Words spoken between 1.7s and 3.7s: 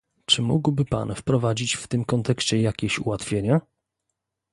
w tym kontekście jakieś ułatwienia?